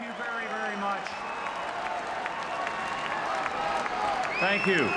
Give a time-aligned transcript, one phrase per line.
[0.00, 1.02] you very, very much.
[4.40, 4.88] Thank you.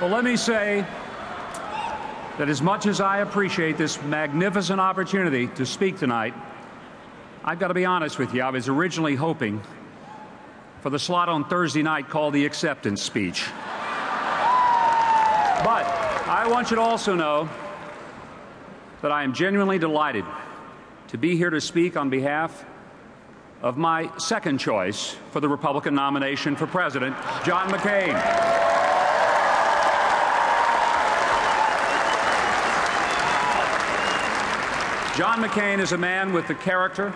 [0.00, 0.86] Well, let me say
[2.38, 6.34] that as much as I appreciate this magnificent opportunity to speak tonight,
[7.44, 8.42] I've got to be honest with you.
[8.42, 9.60] I was originally hoping
[10.80, 13.46] for the slot on Thursday night called the acceptance speech.
[15.64, 15.86] But
[16.28, 17.48] I want you to also know
[19.00, 20.24] that I am genuinely delighted
[21.12, 22.64] to be here to speak on behalf
[23.60, 27.14] of my second choice for the Republican nomination for president,
[27.44, 28.14] John McCain.
[35.14, 37.12] John McCain is a man with the character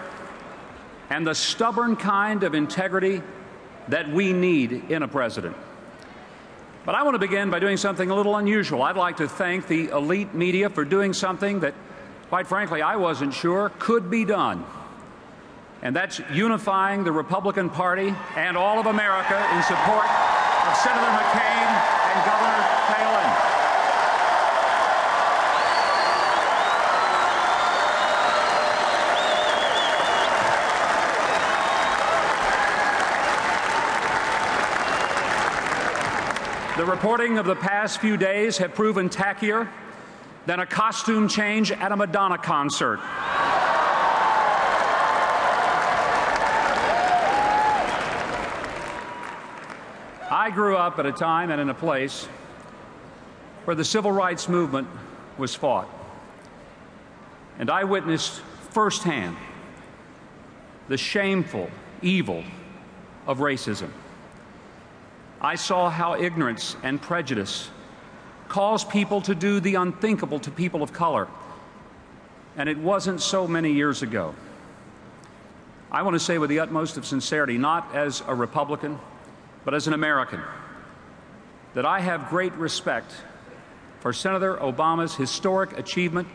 [1.08, 3.22] and the stubborn kind of integrity
[3.88, 5.56] that we need in a president.
[6.84, 8.82] But I want to begin by doing something a little unusual.
[8.82, 11.72] I'd like to thank the elite media for doing something that,
[12.28, 14.64] quite frankly, I wasn't sure could be done.
[15.82, 21.68] And that's unifying the Republican Party and all of America in support of Senator McCain
[22.10, 23.30] and Governor Palin.
[36.76, 39.68] The reporting of the past few days have proven tackier
[40.46, 43.00] than a costume change at a Madonna concert.
[50.30, 52.26] I grew up at a time and in a place
[53.64, 54.86] where the civil rights movement
[55.38, 55.88] was fought.
[57.58, 59.36] And I witnessed firsthand
[60.88, 61.68] the shameful
[62.00, 62.44] evil
[63.26, 63.90] of racism.
[65.40, 67.70] I saw how ignorance and prejudice
[68.48, 71.28] cause people to do the unthinkable to people of color.
[72.56, 74.34] And it wasn't so many years ago.
[75.90, 78.98] I want to say with the utmost of sincerity, not as a Republican,
[79.64, 80.40] but as an American,
[81.74, 83.12] that I have great respect
[84.00, 86.28] for Senator Obama's historic achievement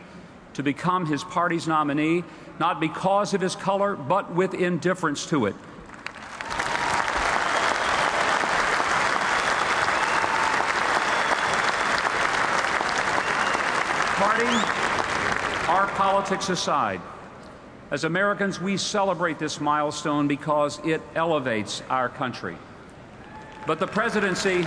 [0.54, 2.24] to become his party's nominee,
[2.58, 5.54] not because of his color, but with indifference to it.
[14.34, 14.46] Party,
[15.68, 17.02] our politics aside,
[17.90, 22.56] as Americans, we celebrate this milestone because it elevates our country.
[23.66, 24.66] But the presidency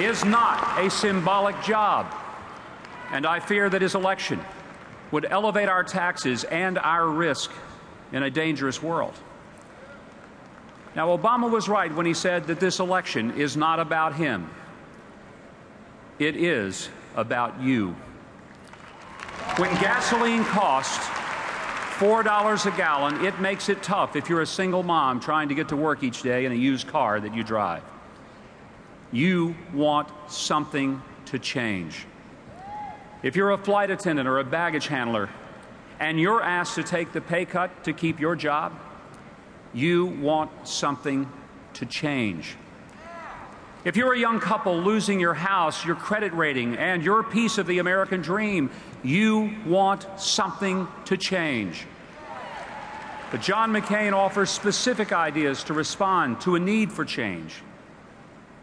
[0.00, 2.14] is not a symbolic job,
[3.10, 4.40] and I fear that his election
[5.10, 7.50] would elevate our taxes and our risk
[8.12, 9.14] in a dangerous world.
[10.94, 14.48] Now, Obama was right when he said that this election is not about him,
[16.20, 17.96] it is about you.
[19.56, 21.06] When gasoline costs
[21.98, 25.70] $4 a gallon, it makes it tough if you're a single mom trying to get
[25.70, 27.82] to work each day in a used car that you drive.
[29.12, 32.04] You want something to change.
[33.22, 35.30] If you're a flight attendant or a baggage handler
[36.00, 38.78] and you're asked to take the pay cut to keep your job,
[39.72, 41.32] you want something
[41.72, 42.56] to change.
[43.86, 47.68] If you're a young couple losing your house, your credit rating, and your piece of
[47.68, 48.68] the American dream,
[49.04, 51.86] you want something to change.
[53.30, 57.62] But John McCain offers specific ideas to respond to a need for change.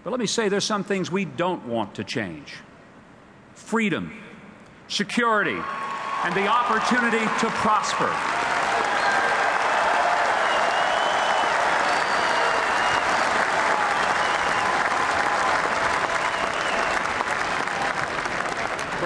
[0.03, 2.55] But let me say there's some things we don't want to change
[3.53, 4.11] freedom,
[4.89, 5.57] security,
[6.25, 8.42] and the opportunity to prosper.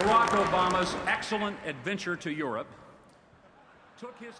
[0.07, 2.67] Barack Obama's excellent adventure to Europe
[3.99, 4.35] took his